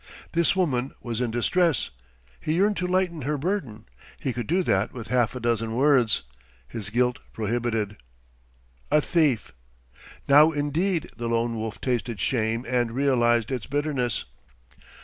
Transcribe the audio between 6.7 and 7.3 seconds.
guilt